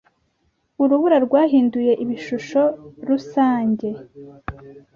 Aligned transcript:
urubura 0.83 1.17
rwahinduye 1.25 1.91
ibishusho 2.03 2.61
rusange; 3.07 3.89